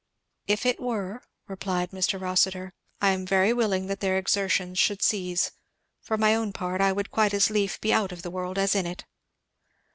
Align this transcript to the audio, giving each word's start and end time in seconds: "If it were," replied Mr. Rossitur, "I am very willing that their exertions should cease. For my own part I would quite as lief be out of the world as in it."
"If 0.47 0.65
it 0.65 0.79
were," 0.79 1.21
replied 1.47 1.91
Mr. 1.91 2.19
Rossitur, 2.19 2.73
"I 3.01 3.11
am 3.11 3.23
very 3.23 3.53
willing 3.53 3.85
that 3.85 3.99
their 3.99 4.17
exertions 4.17 4.79
should 4.79 5.03
cease. 5.03 5.51
For 6.01 6.17
my 6.17 6.33
own 6.33 6.53
part 6.53 6.81
I 6.81 6.91
would 6.91 7.11
quite 7.11 7.35
as 7.35 7.51
lief 7.51 7.79
be 7.79 7.93
out 7.93 8.11
of 8.11 8.23
the 8.23 8.31
world 8.31 8.57
as 8.57 8.73
in 8.73 8.87
it." 8.87 9.05